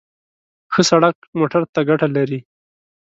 [0.73, 2.39] ښه سړک موټر ته ګټه لري.